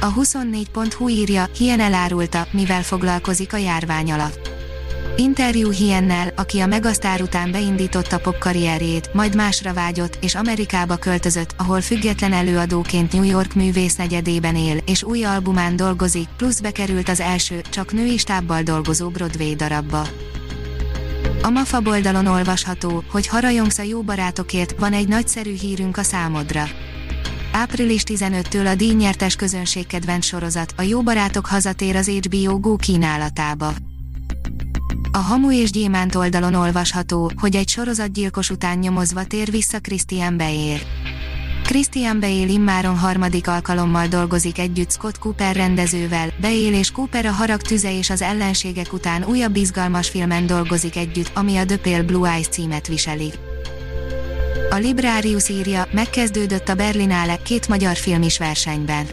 [0.00, 4.50] A 24.hu írja, Hien elárulta, mivel foglalkozik a járvány alatt.
[5.16, 11.54] Interjú Hiennel, aki a megasztár után beindította pop karrierjét, majd másra vágyott, és Amerikába költözött,
[11.56, 17.20] ahol független előadóként New York művész negyedében él, és új albumán dolgozik, plusz bekerült az
[17.20, 20.06] első, csak női stábbal dolgozó Broadway darabba.
[21.42, 26.64] A MAFA oldalon olvasható, hogy harajongsz a jó barátokért, van egy nagyszerű hírünk a számodra.
[27.58, 33.72] Április 15-től a díjnyertes közönségkedvenc sorozat, a Jó Barátok hazatér az HBO Go kínálatába.
[35.12, 40.78] A Hamu és Gyémánt oldalon olvasható, hogy egy sorozatgyilkos után nyomozva tér vissza Christian Bale.
[41.62, 47.62] Christian Bale immáron harmadik alkalommal dolgozik együtt Scott Cooper rendezővel, Bale és Cooper a harag
[47.62, 52.32] tüze és az ellenségek után újabb izgalmas filmen dolgozik együtt, ami a The Pale Blue
[52.32, 53.32] Eyes címet viseli.
[54.70, 59.06] A Librarius írja, megkezdődött a Berlinale két magyar film is versenyben.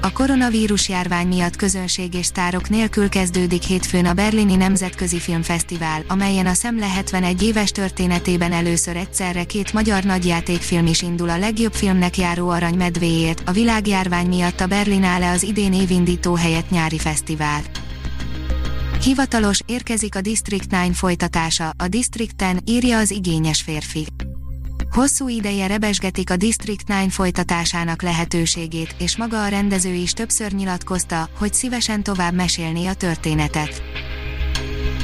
[0.00, 6.46] A koronavírus járvány miatt közönség és sztárok nélkül kezdődik hétfőn a Berlini Nemzetközi Filmfesztivál, amelyen
[6.46, 12.16] a Szemle 71 éves történetében először egyszerre két magyar nagyjátékfilm is indul a legjobb filmnek
[12.16, 17.60] járó arany medvéért, a világjárvány miatt a Berlinale az idén évindító helyett nyári fesztivál.
[19.02, 24.06] Hivatalos, érkezik a District 9 folytatása, a District 10, írja az igényes férfi.
[24.98, 31.28] Hosszú ideje rebesgetik a District 9 folytatásának lehetőségét, és maga a rendező is többször nyilatkozta,
[31.38, 33.82] hogy szívesen tovább mesélné a történetet.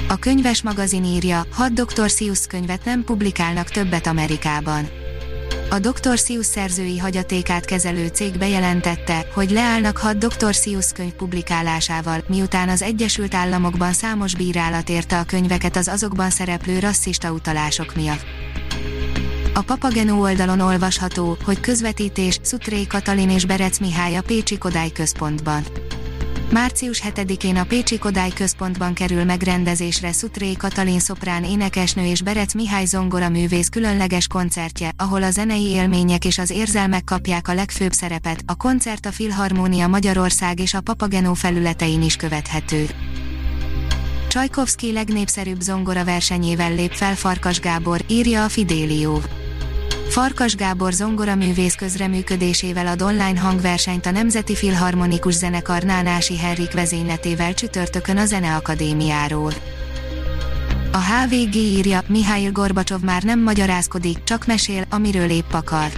[0.08, 2.08] A könyves magazin írja, hat Dr.
[2.08, 4.88] Seuss könyvet nem publikálnak többet Amerikában.
[5.70, 6.18] A Dr.
[6.18, 10.54] Seuss szerzői hagyatékát kezelő cég bejelentette, hogy leállnak hat Dr.
[10.54, 16.78] Seuss könyv publikálásával, miután az Egyesült Államokban számos bírálat érte a könyveket az azokban szereplő
[16.78, 18.24] rasszista utalások miatt.
[19.56, 25.64] A Papageno oldalon olvasható, hogy közvetítés Szutré Katalin és Berec Mihály a Pécsi Kodály Központban.
[26.50, 32.84] Március 7-én a Pécsi Kodály Központban kerül megrendezésre Szutré Katalin szoprán énekesnő és Berec Mihály
[32.84, 38.42] zongora művész különleges koncertje, ahol a zenei élmények és az érzelmek kapják a legfőbb szerepet.
[38.46, 42.86] A koncert a Filharmónia Magyarország és a Papageno felületein is követhető.
[44.28, 49.22] Csajkovszki legnépszerűbb zongora versenyével lép fel Farkas Gábor, írja a Fidélió.
[50.14, 58.16] Farkas Gábor zongoraművész közreműködésével ad online hangversenyt a Nemzeti Filharmonikus Zenekar Nánási Henrik vezényletével csütörtökön
[58.16, 59.52] a Zeneakadémiáról.
[60.92, 65.90] A HVG írja, Mihály Gorbacsov már nem magyarázkodik, csak mesél, amiről épp akar.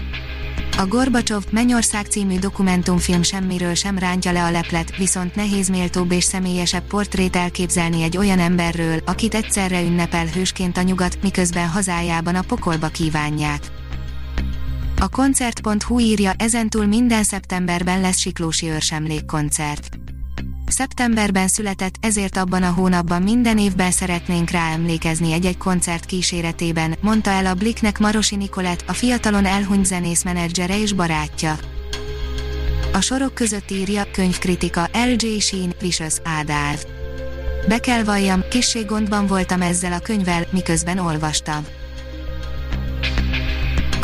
[0.78, 6.24] A Gorbacsov Mennyország című dokumentumfilm semmiről sem rántja le a leplet, viszont nehéz méltóbb és
[6.24, 12.42] személyesebb portrét elképzelni egy olyan emberről, akit egyszerre ünnepel hősként a nyugat, miközben hazájában a
[12.42, 13.60] pokolba kívánják.
[15.00, 19.88] A koncert.hu írja, ezentúl minden szeptemberben lesz Siklósi őrsemlékkoncert.
[20.66, 27.30] Szeptemberben született, ezért abban a hónapban minden évben szeretnénk rá emlékezni egy-egy koncert kíséretében, mondta
[27.30, 31.58] el a Bliknek Marosi Nikolett, a fiatalon elhunyt zenész menedzsere és barátja.
[32.92, 35.38] A sorok között írja, könyvkritika, L.J.
[35.38, 36.84] Sheen, Vicious, Ádáv.
[37.68, 41.66] Be kell valljam, kissé gondban voltam ezzel a könyvvel, miközben olvastam.